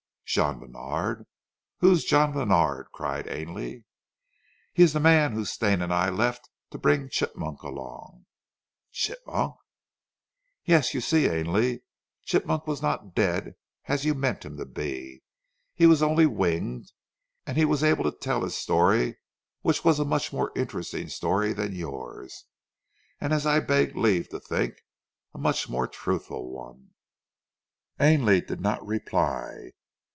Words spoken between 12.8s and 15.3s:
not dead as you meant him to be.